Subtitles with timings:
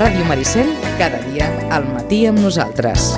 [0.00, 3.10] Ràdio Maricel, cada dia al matí amb nosaltres.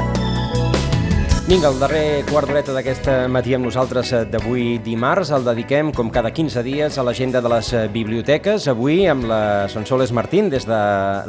[1.46, 6.32] Vinga, el darrer quart d'horeta d'aquest matí amb nosaltres d'avui dimarts el dediquem, com cada
[6.34, 8.66] 15 dies, a l'agenda de les biblioteques.
[8.66, 10.80] Avui amb la Sonsoles Martín, des de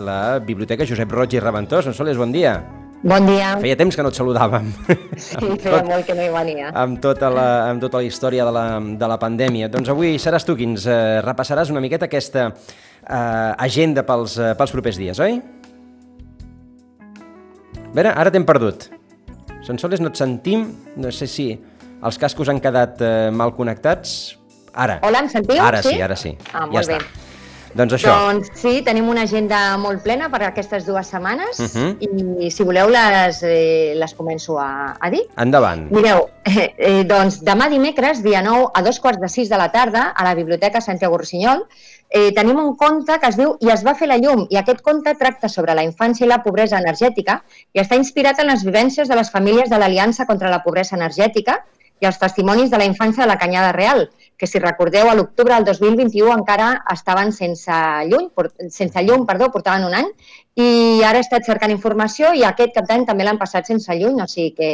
[0.02, 1.86] la Biblioteca Josep Roig i Reventós.
[1.86, 2.56] Sonsoles, bon dia.
[3.04, 3.52] Bon dia.
[3.62, 4.72] Feia temps que no et saludàvem.
[5.20, 6.72] Sí, feia tot, molt que no hi venia.
[6.84, 9.70] Amb tota la, amb tota la història de la, de la pandèmia.
[9.70, 12.48] Doncs avui seràs tu qui ens eh, repassaràs una miqueta aquesta
[13.08, 15.42] eh, agenda pels, eh, pels propers dies, oi?
[17.84, 18.88] A veure, ara t'hem perdut.
[19.64, 20.66] Sonsoles, no et sentim.
[21.00, 21.52] No sé si
[22.04, 24.38] els cascos han quedat eh, mal connectats.
[24.74, 24.98] Ara.
[25.06, 25.62] Hola, em sentiu?
[25.62, 26.34] Ara sí, sí ara sí.
[26.52, 26.98] Ah, molt ja bé.
[26.98, 27.30] està.
[27.74, 28.12] Doncs això.
[28.28, 32.42] Doncs sí, tenim una agenda molt plena per aquestes dues setmanes Uh -huh.
[32.46, 35.24] i si voleu les, eh, les començo a, a dir.
[35.38, 35.90] Endavant.
[35.92, 39.72] Mireu, eh, eh, doncs demà dimecres, dia 9, a dos quarts de sis de la
[39.72, 41.66] tarda, a la Biblioteca Santiago Rossinyol,
[42.14, 44.84] eh, tenim un conte que es diu I es va fer la llum, i aquest
[44.86, 47.40] conte tracta sobre la infància i la pobresa energètica
[47.74, 51.64] i està inspirat en les vivències de les famílies de l'Aliança contra la Pobresa Energètica
[52.04, 54.06] i els testimonis de la infància de la Canyada Real,
[54.38, 57.78] que si recordeu, a l'octubre del 2021 encara estaven sense
[58.12, 58.28] llum,
[58.70, 60.10] sense llum, perdó, portaven un any,
[60.60, 64.20] i ara he estat cercant informació i aquest cap d'any també l'han passat sense llum,
[64.22, 64.72] o sigui que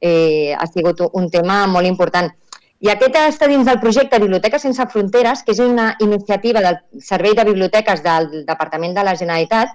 [0.00, 2.34] eh, ha sigut un tema molt important.
[2.78, 7.34] I aquest està dins del projecte Biblioteques sense fronteres, que és una iniciativa del Servei
[7.34, 9.72] de Biblioteques del Departament de la Generalitat,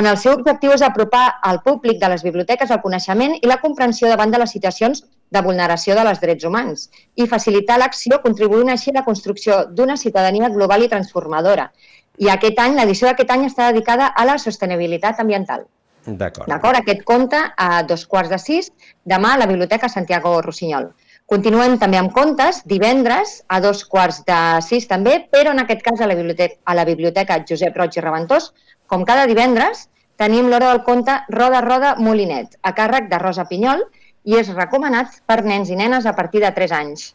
[0.00, 3.60] on el seu objectiu és apropar al públic de les biblioteques el coneixement i la
[3.60, 5.04] comprensió davant de les situacions
[5.36, 6.88] de vulneració de les drets humans
[7.20, 11.70] i facilitar l'acció contribuint així a la construcció d'una ciutadania global i transformadora.
[12.16, 15.68] I aquest any, l'edició d'aquest any està dedicada a la sostenibilitat ambiental.
[16.06, 16.48] D'acord.
[16.48, 16.80] D'acord?
[16.80, 18.72] Aquest conte a dos quarts de sis,
[19.04, 20.94] demà a la Biblioteca Santiago Rossinyol.
[21.26, 26.00] Continuem també amb contes, divendres a dos quarts de sis també, però en aquest cas
[26.00, 28.52] a la Biblioteca, a la biblioteca Josep Roig i Reventós,
[28.86, 29.88] com cada divendres,
[30.22, 33.82] tenim l'hora del conte Roda, Roda, Molinet, a càrrec de Rosa Pinyol,
[34.22, 37.08] i és recomanat per nens i nenes a partir de 3 anys.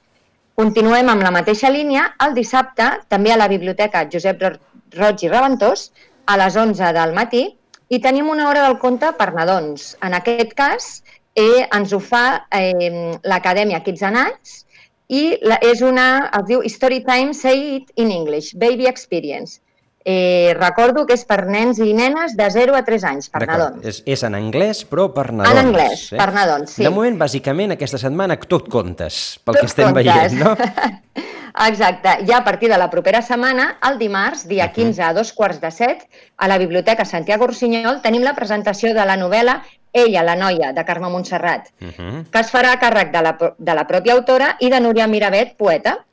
[0.60, 4.44] Continuem amb la mateixa línia el dissabte, també a la Biblioteca Josep
[5.00, 5.88] Roig i Reventós,
[6.28, 7.46] a les 11 del matí,
[7.88, 9.96] i tenim una hora del conte per nadons.
[10.04, 10.92] En aquest cas,
[11.36, 14.62] eh, ens ho fa eh, l'Acadèmia Kids and Arts
[15.12, 19.60] i la, és una, es diu Storytime Say It in English, Baby Experience.
[20.04, 23.84] Eh, recordo que és per nens i nenes de 0 a 3 anys, per nadons.
[23.86, 25.52] És, és en anglès, però per nadons.
[25.52, 26.18] En anglès, eh?
[26.18, 26.86] per nadons, sí.
[26.88, 30.10] De moment, bàsicament, aquesta setmana tot contes, pel tot que estem contes.
[30.10, 30.56] veient, no?
[31.68, 32.16] Exacte.
[32.26, 35.70] Ja a partir de la propera setmana, el dimarts, dia 15 a dos quarts de
[35.70, 39.60] set, a la Biblioteca Santiago Rossinyol, tenim la presentació de la novel·la
[39.92, 42.30] Ella, la noia, de Carme Montserrat, Uh -huh.
[42.32, 46.06] que es farà càrrec de la, de la pròpia autora i de Núria Miravet, poeta.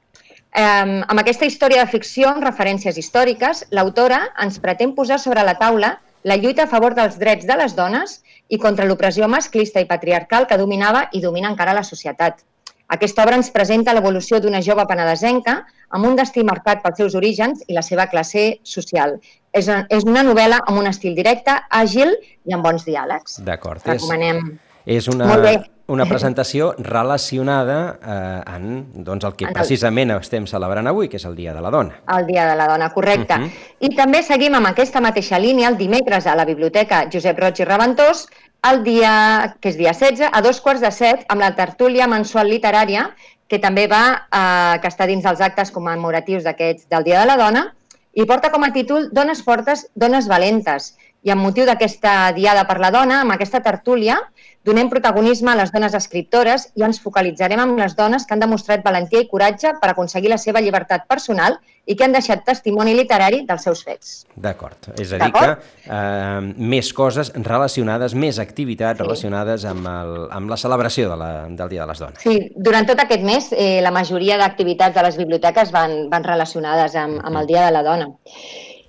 [0.59, 5.55] Um, amb aquesta història de ficció amb referències històriques, l'autora ens pretén posar sobre la
[5.55, 9.87] taula la lluita a favor dels drets de les dones i contra l'opressió masclista i
[9.87, 12.43] patriarcal que dominava i domina encara la societat.
[12.89, 15.59] Aquesta obra ens presenta l'evolució d'una jove penedesenca
[15.91, 19.19] amb un destí marcat pels seus orígens i la seva classe social.
[19.53, 22.15] És una, és una novel·la amb un estil directe, àgil
[22.45, 23.41] i amb bons diàlegs.
[23.45, 23.81] D'acord.
[23.87, 24.59] És, Recomanem.
[24.87, 25.57] és una, Molt bé.
[25.89, 31.17] una presentació relacionada eh, en doncs, el que En el- precisament estem celebrant avui, que
[31.17, 32.01] és el Dia de la Dona.
[32.17, 33.35] El Dia de la Dona, correcte.
[33.35, 33.47] Uh Mhm.
[33.49, 33.77] -huh.
[33.81, 37.65] I també seguim amb aquesta mateixa línia el dimecres a la Biblioteca Josep Roig i
[37.65, 38.27] Reventós,
[38.71, 42.49] el dia, que és dia 16, a dos quarts de set, amb la tertúlia mensual
[42.49, 43.15] literària,
[43.49, 47.37] que també va, eh, que està dins dels actes commemoratius d'aquests del Dia de la
[47.37, 47.75] Dona,
[48.19, 50.89] i porta com a títol Dones fortes, dones valentes.
[51.27, 54.21] I amb motiu d'aquesta Diada per la Dona, amb aquesta tertúlia,
[54.65, 58.85] donem protagonisme a les dones escriptores i ens focalitzarem en les dones que han demostrat
[58.85, 61.57] valentia i coratge per aconseguir la seva llibertat personal
[61.89, 64.27] i que han deixat testimoni literari dels seus fets.
[64.37, 64.91] D'acord.
[65.01, 65.49] És a dir que
[65.89, 69.03] eh, més coses relacionades, més activitats Sí.
[69.05, 72.23] relacionades amb, el, amb la celebració de la, del Dia de les Dones.
[72.23, 76.95] Sí, durant tot aquest mes eh, la majoria d'activitats de les biblioteques van, van relacionades
[76.95, 78.11] amb, amb el Dia de la Dona.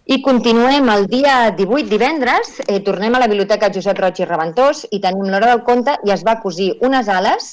[0.09, 4.79] I continuem el dia 18, divendres, eh, tornem a la Biblioteca Josep Roig i Reventós
[4.89, 7.49] i tenim l'hora del conte i es va cosir unes ales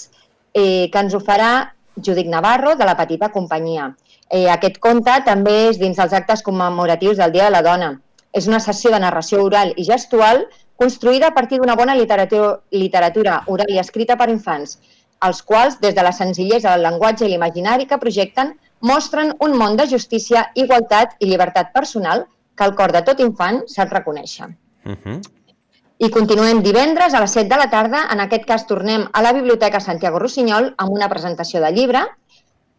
[0.55, 1.50] eh, que ens ho farà
[2.06, 3.91] Judit Navarro, de la Petita Companyia.
[4.31, 7.91] Eh, aquest conte també és dins els actes commemoratius del Dia de la Dona.
[8.32, 10.47] És una sessió de narració oral i gestual
[10.81, 14.79] construïda a partir d'una bona literatura, literatura oral i escrita per infants,
[15.29, 19.76] els quals, des de la senzillesa del llenguatge i l'imaginari que projecten, mostren un món
[19.76, 22.25] de justícia, igualtat i llibertat personal
[22.56, 24.49] que el cor de tot infant sap reconèixer.
[24.85, 25.20] Uh -huh.
[25.99, 28.08] I continuem divendres a les 7 de la tarda.
[28.12, 32.06] En aquest cas tornem a la Biblioteca Santiago Rossinyol amb una presentació de llibre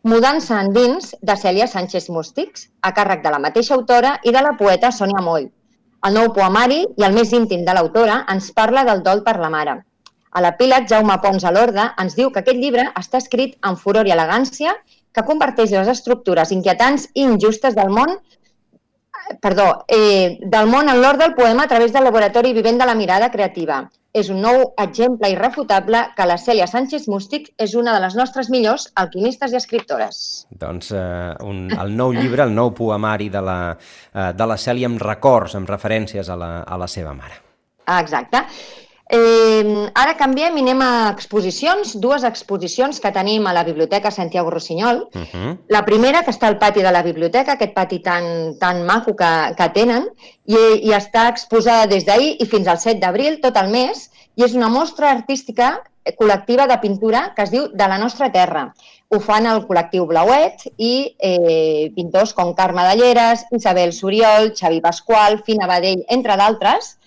[0.07, 4.53] Mudança endins de Cèlia Sánchez Mústics, a càrrec de la mateixa autora i de la
[4.59, 5.49] poeta Sònia Moll.
[6.07, 9.49] El nou poemari i el més íntim de l'autora ens parla del dol per la
[9.49, 9.73] mare.
[10.31, 14.07] A l'epíleg, Jaume Pons a l'Orde ens diu que aquest llibre està escrit amb furor
[14.07, 14.77] i elegància
[15.11, 18.15] que converteix les estructures inquietants i injustes del món
[19.41, 22.95] perdó, eh, del món en l'or del poema a través del laboratori vivent de la
[22.95, 23.85] mirada creativa.
[24.17, 28.49] És un nou exemple irrefutable que la Cèlia Sánchez Mústic és una de les nostres
[28.49, 30.47] millors alquimistes i escriptores.
[30.49, 34.89] Doncs eh, un, el nou llibre, el nou poemari de la, eh, de la Cèlia
[34.89, 37.43] amb records, amb referències a la, a la seva mare.
[37.85, 38.41] Ah, exacte.
[39.09, 44.51] Eh, ara canviem i anem a exposicions, dues exposicions que tenim a la Biblioteca Santiago
[44.51, 45.07] Rossinyol.
[45.15, 45.57] Uh -huh.
[45.69, 49.55] La primera, que està al pati de la biblioteca, aquest pati tan, tan maco que,
[49.57, 50.09] que tenen,
[50.45, 54.43] i, i està exposada des d'ahir i fins al 7 d'abril, tot el mes, i
[54.43, 55.81] és una mostra artística
[56.15, 58.73] col·lectiva de pintura que es diu De la nostra terra.
[59.09, 65.41] Ho fan el col·lectiu Blauet i eh, pintors com Carme Dalleres, Isabel Suriol, Xavi Pasqual,
[65.43, 66.97] Fina Badell, entre d'altres,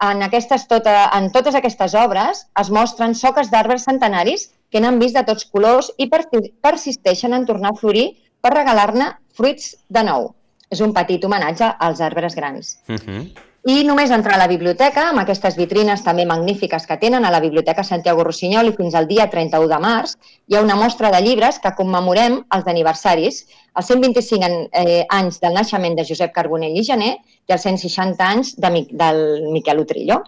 [0.00, 5.18] en, aquestes, tota, en totes aquestes obres es mostren soques d'arbres centenaris que n'han vist
[5.18, 8.06] de tots colors i persisteixen en tornar a florir
[8.40, 10.30] per regalar-ne fruits de nou.
[10.70, 12.78] És un petit homenatge als arbres grans.
[12.88, 13.00] Uh mhm.
[13.06, 13.49] -huh.
[13.68, 17.42] I només entrar a la biblioteca, amb aquestes vitrines també magnífiques que tenen a la
[17.44, 20.14] Biblioteca Santiago Rossinyol i fins al dia 31 de març,
[20.48, 23.42] hi ha una mostra de llibres que commemorem els aniversaris,
[23.76, 28.54] els 125 eh, anys del naixement de Josep Carbonell i Gené i els 160 anys
[28.56, 29.20] de, del
[29.52, 30.22] Miquel Utrillo.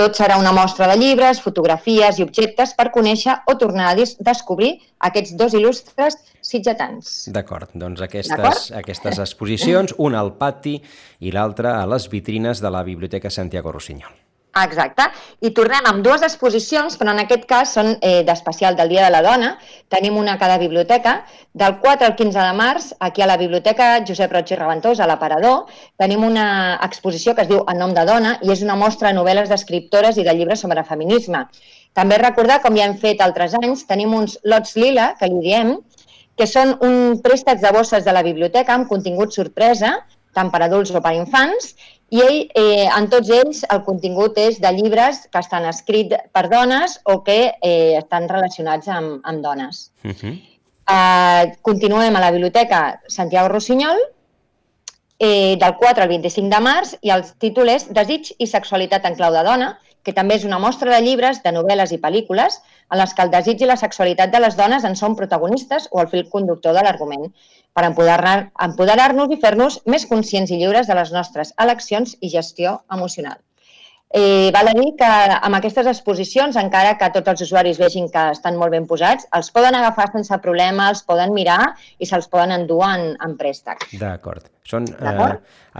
[0.00, 4.72] Tot serà una mostra de llibres, fotografies i objectes per conèixer o tornar a descobrir
[5.08, 7.28] aquests dos il·lustres sitgetans.
[7.34, 10.78] D'acord, doncs aquestes, aquestes exposicions, una al pati
[11.20, 14.16] i l'altra a les vitrines de la Biblioteca Santiago Rossinyol.
[14.60, 15.06] Exacte.
[15.40, 19.12] I tornem amb dues exposicions, però en aquest cas són eh, d'especial del Dia de
[19.14, 19.54] la Dona.
[19.88, 21.22] Tenim una a cada biblioteca.
[21.56, 25.08] Del 4 al 15 de març, aquí a la Biblioteca Josep Roig i Reventós, a
[25.08, 26.46] l'Aparador, tenim una
[26.84, 30.20] exposició que es diu En nom de dona i és una mostra de novel·les d'escriptores
[30.20, 31.46] i de llibres sobre feminisme.
[31.96, 35.78] També recordar, com ja hem fet altres anys, tenim uns lots lila, que li diem,
[36.36, 39.98] que són un préstecs de bosses de la biblioteca amb contingut sorpresa,
[40.32, 41.74] tant per adults o per infants,
[42.12, 46.44] i ell, eh, en tots ells el contingut és de llibres que estan escrits per
[46.52, 49.86] dones o que eh, estan relacionats amb, amb dones.
[50.04, 50.34] Uh -huh.
[50.94, 53.96] eh, continuem a la Biblioteca Santiago Rossinyol,
[55.18, 59.14] eh, del 4 al 25 de març, i el títol és Desig i sexualitat en
[59.14, 62.60] clau de dona, que també és una mostra de llibres, de novel·les i pel·lícules
[62.92, 66.02] en les que el desig i la sexualitat de les dones en són protagonistes o
[66.02, 67.30] el fil conductor de l'argument
[67.72, 73.40] per empoderar-nos i fer-nos més conscients i lliures de les nostres eleccions i gestió emocional.
[74.12, 78.26] Eh, val a dir que amb aquestes exposicions, encara que tots els usuaris vegin que
[78.34, 82.52] estan molt ben posats, els poden agafar sense problema, els poden mirar i se'ls poden
[82.58, 83.88] endur en, en préstec.
[83.96, 84.44] D'acord.
[84.62, 85.24] Són eh,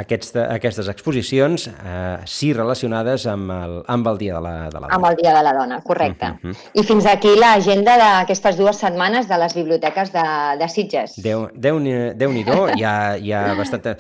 [0.03, 4.89] aquests, aquestes exposicions eh, sí relacionades amb el, amb el Dia de la, de la
[4.89, 4.97] Dona.
[4.97, 6.33] Amb el Dia de la Dona, correcte.
[6.33, 6.57] Uh -huh.
[6.75, 10.27] I fins aquí l'agenda d'aquestes dues setmanes de les biblioteques de,
[10.59, 11.15] de Sitges.
[11.23, 11.79] Déu, Déu,
[12.17, 13.97] Déu nhi do hi ha, hi ha bastanta...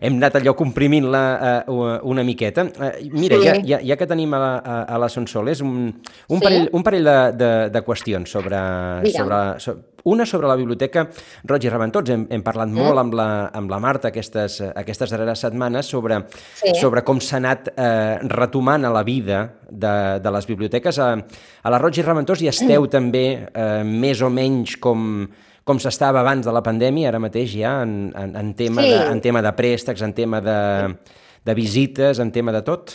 [0.00, 2.64] Hem anat allò comprimint-la uh, una miqueta.
[2.64, 3.42] Uh, mira, sí.
[3.46, 6.44] ja, ja, ja que tenim a la, a, a la Sonsoles un, un, sí.
[6.44, 8.58] parell, un parell de, de, de qüestions sobre,
[9.12, 11.06] sobre, sobre una sobre la biblioteca
[11.44, 12.10] Roig i Reventós.
[12.14, 12.78] Hem, hem parlat mm.
[12.78, 16.20] molt amb la, amb la Marta aquestes, aquestes darreres setmanes sobre,
[16.54, 16.74] sí.
[16.78, 21.00] sobre com s'ha anat eh, retomant a la vida de, de les biblioteques.
[21.02, 22.92] A, a la Roig i Reventós hi esteu mm.
[22.92, 25.26] també eh, més o menys com,
[25.66, 28.94] com s'estava abans de la pandèmia, ara mateix ja, en, en, en, tema, sí.
[28.94, 30.60] de, en tema de préstecs, en tema de,
[31.46, 32.94] de visites, en tema de tot?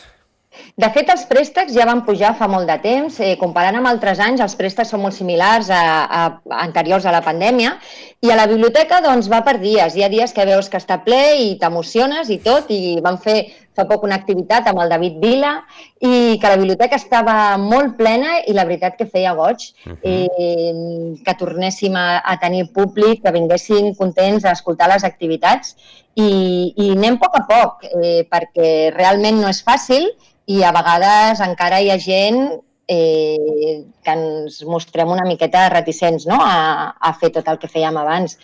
[0.75, 3.20] De fet, els préstecs ja van pujar fa molt de temps.
[3.24, 6.24] Eh, comparant amb altres anys, els préstecs són molt similars a, a,
[6.60, 7.77] anteriors a la pandèmia.
[8.25, 9.96] I a la biblioteca doncs, va per dies.
[9.96, 12.72] Hi ha dies que veus que està ple i t'emociones i tot.
[12.72, 13.38] I van fer
[13.75, 15.51] fa poc una activitat amb el David Vila
[16.00, 19.98] i que la biblioteca estava molt plena i la veritat que feia goig uh -huh.
[20.04, 25.75] eh, que tornéssim a, a tenir públic, que vinguessin contents a escoltar les activitats
[26.16, 30.12] i, i anem a poc a poc eh, perquè realment no és fàcil
[30.48, 36.40] i a vegades encara hi ha gent eh, que ens mostrem una miqueta reticents no?
[36.42, 38.38] a, a fer tot el que fèiem abans.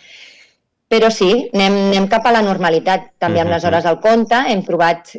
[0.88, 3.12] Però sí, anem, anem cap a la normalitat.
[3.20, 5.18] També amb les hores al compte hem trobat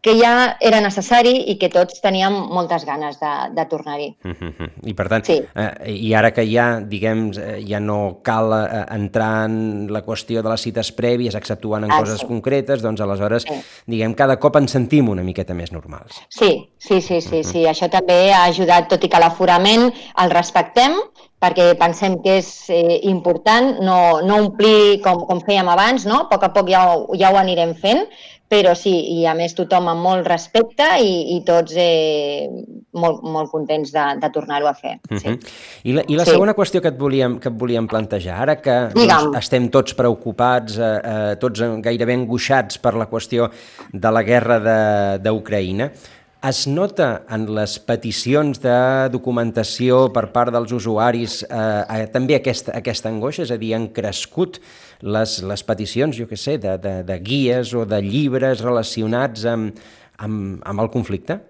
[0.00, 4.08] que ja era necessari i que tots teníem moltes ganes de, de tornar-hi.
[4.24, 4.68] Uh -huh.
[4.88, 5.42] I per tant, sí.
[5.54, 10.42] eh, i ara que ja, diguem, eh, ja no cal eh, entrar en la qüestió
[10.42, 12.26] de les cites prèvies, exceptuant en ah, coses sí.
[12.26, 13.60] concretes, doncs aleshores, sí.
[13.86, 16.22] diguem, cada cop ens sentim una miqueta més normals.
[16.28, 17.52] Sí, sí, sí, sí, uh -huh.
[17.52, 17.64] sí.
[17.64, 20.92] Això també ha ajudat, tot i que l'aforament el respectem,
[21.40, 26.26] perquè pensem que és eh, important no, no omplir com, com fèiem abans, no?
[26.26, 26.84] a poc a poc ja,
[27.16, 28.04] ja ho anirem fent,
[28.50, 32.48] però sí, i a més tothom amb molt respecte i, i tots eh,
[32.98, 34.96] molt, molt contents de, de tornar-ho a fer.
[35.06, 35.16] Sí.
[35.16, 35.52] Uh -huh.
[35.84, 36.34] I la, i la sí.
[36.34, 40.78] segona qüestió que et, volíem, que et volíem plantejar, ara que doncs, estem tots preocupats,
[40.78, 43.50] eh, eh, tots gairebé angoixats per la qüestió
[43.92, 44.58] de la guerra
[45.18, 45.92] d'Ucraïna,
[46.48, 48.76] es nota en les peticions de
[49.12, 53.44] documentació per part dels usuaris eh, eh, també aquesta, aquesta angoixa?
[53.44, 54.56] És a dir, han crescut
[55.04, 59.76] les, les peticions, jo que sé, de, de, de guies o de llibres relacionats amb,
[60.16, 61.40] amb, amb el conflicte?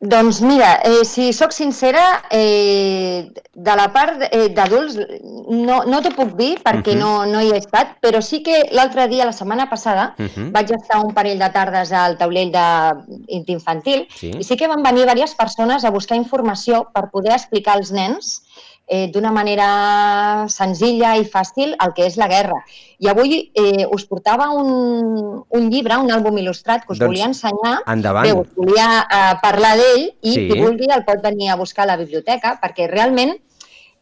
[0.00, 6.12] Doncs mira, eh, si sóc sincera, eh, de la part eh, d'adults no, no t'ho
[6.16, 6.96] puc dir perquè uh.
[6.96, 7.00] -huh.
[7.02, 10.24] no, no hi he estat, però sí que l'altre dia, la setmana passada, uh.
[10.24, 10.50] -huh.
[10.52, 14.30] vaig estar un parell de tardes al taulell d'infantil sí.
[14.38, 18.42] i sí que van venir diverses persones a buscar informació per poder explicar als nens
[18.90, 22.58] eh, d'una manera senzilla i fàcil el que és la guerra.
[22.98, 27.28] I avui eh, us portava un, un llibre, un àlbum il·lustrat que us doncs, volia
[27.30, 27.76] ensenyar.
[27.94, 28.26] Endavant.
[28.26, 30.48] Bé, us volia eh, parlar d'ell i sí.
[30.48, 33.36] qui vulgui el pot venir a buscar a la biblioteca perquè realment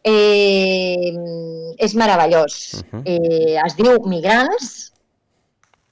[0.01, 1.13] eh,
[1.77, 2.81] és meravellós.
[2.81, 3.03] Uh -huh.
[3.05, 4.89] eh, es diu Migrants,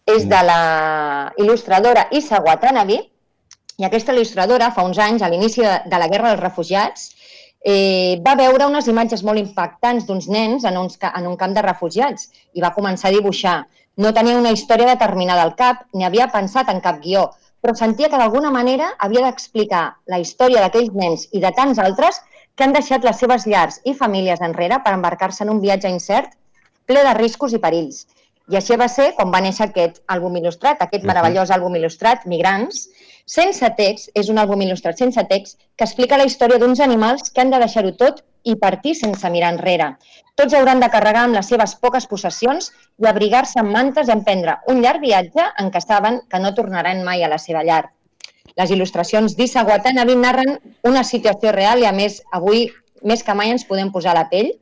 [0.08, 3.04] és de la il·lustradora Issa Watanabe,
[3.78, 7.12] i aquesta il·lustradora, fa uns anys, a l'inici de, de la Guerra dels Refugiats,
[7.66, 11.64] eh, va veure unes imatges molt impactants d'uns nens en, uns, en un camp de
[11.66, 13.58] refugiats i va començar a dibuixar.
[13.98, 17.30] No tenia una història determinada al cap, ni havia pensat en cap guió,
[17.62, 22.22] però sentia que d'alguna manera havia d'explicar la història d'aquells nens i de tants altres
[22.56, 26.38] que han deixat les seves llars i famílies enrere per embarcar-se en un viatge incert
[26.88, 28.06] ple de riscos i perills.
[28.48, 32.86] I així va ser quan va néixer aquest àlbum il·lustrat, aquest meravellós àlbum il·lustrat, Migrants,
[33.28, 37.44] sense text, és un àlbum il·lustrat sense text, que explica la història d'uns animals que
[37.44, 39.90] han de deixar-ho tot i partir sense mirar enrere.
[40.40, 42.72] Tots hauran de carregar amb les seves poques possessions
[43.04, 47.04] i abrigar-se amb mantes i emprendre un llarg viatge en què saben que no tornaran
[47.04, 47.84] mai a la seva llar.
[48.56, 50.56] Les il·lustracions d'Issa Watanabe narren
[50.88, 52.70] una situació real i, a més, avui
[53.04, 54.54] més que mai ens podem posar la pell,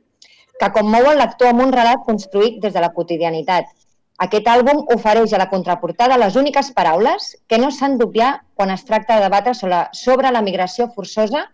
[0.60, 3.68] que commou el lector amb un relat construït des de la quotidianitat.
[4.24, 8.84] Aquest àlbum ofereix a la contraportada les úniques paraules que no s'han d'obviar quan es
[8.88, 11.44] tracta de debatre sobre, sobre la migració forçosa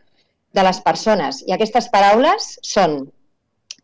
[0.54, 1.42] de les persones.
[1.48, 3.00] I aquestes paraules són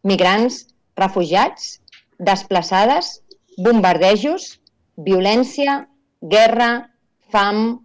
[0.06, 0.66] migrants,
[1.00, 1.80] refugiats,
[2.18, 3.18] desplaçades,
[3.58, 4.58] bombardejos,
[5.02, 5.80] violència,
[6.22, 6.88] guerra,
[7.32, 7.80] fam,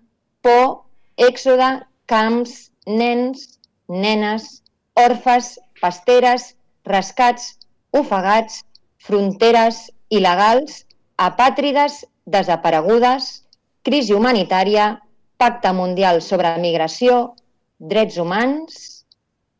[0.46, 0.84] por,
[1.18, 1.72] èxode,
[2.06, 3.60] camps, nens,
[3.90, 4.62] nenes,
[4.94, 6.54] orfes, pasteres,
[6.86, 7.58] rescats,
[7.92, 8.64] ofegats,
[9.04, 10.84] fronteres, il·legals,
[11.18, 13.44] apàtrides, desaparegudes,
[13.84, 14.94] crisi humanitària,
[15.38, 17.34] pacte mundial sobre migració,
[17.80, 19.06] drets humans,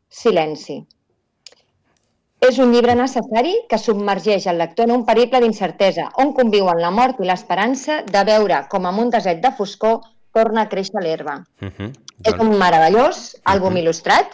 [0.08, 0.80] silenci.
[2.44, 6.92] És un llibre necessari que submergeix el lector en un periple d'incertesa, on conviuen la
[6.92, 10.02] mort i l'esperança de veure com amb un desert de foscor
[10.34, 11.38] torna a créixer l'herba.
[11.62, 11.92] Uh -huh.
[12.24, 13.82] És un meravellós àlbum uh -huh.
[13.82, 14.26] il·lustrat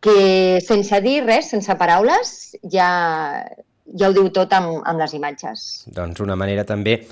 [0.00, 2.88] que sense dir res, sense paraules, ja,
[3.92, 5.66] ja ho diu tot amb, amb les imatges.
[5.92, 7.02] Doncs una manera també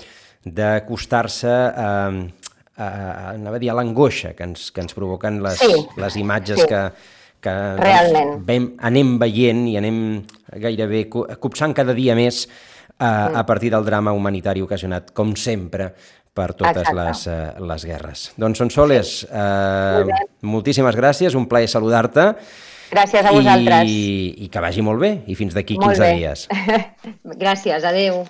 [0.45, 5.83] d'acostar-se a, a, a, a dir, a l'angoixa que, ens, que ens provoquen les, sí,
[5.99, 6.67] les imatges sí.
[6.71, 6.83] que,
[7.43, 9.99] que doncs, vam, anem veient i anem
[10.63, 12.45] gairebé copsant cada dia més
[12.97, 15.91] a, a partir del drama humanitari ocasionat, com sempre,
[16.39, 18.25] per totes les, uh, les guerres.
[18.39, 22.29] Doncs, Sonsoles, eh, moltíssimes gràcies, un plaer saludar-te
[22.89, 23.89] Gràcies a vosaltres.
[23.89, 26.13] I, i que vagi molt bé, i fins d'aquí 15 bé.
[26.17, 26.47] dies.
[27.43, 28.23] Gràcies, adeu.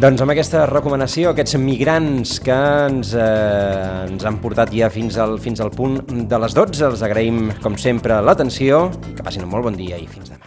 [0.00, 2.56] Doncs amb aquesta recomanació, aquests migrants que
[2.86, 5.98] ens, eh, ens han portat ja fins al, fins al punt
[6.30, 10.08] de les 12, els agraïm, com sempre, l'atenció, que passin un molt bon dia i
[10.08, 10.39] fins demà.